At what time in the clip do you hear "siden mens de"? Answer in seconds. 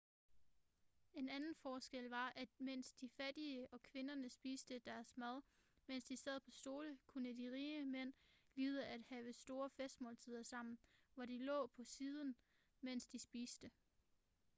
11.83-13.19